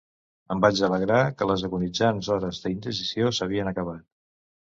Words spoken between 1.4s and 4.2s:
que les agonitzants hores d'indecisió s'havien acabat.